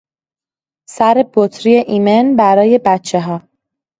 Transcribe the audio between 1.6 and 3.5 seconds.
ایمن برای بچهها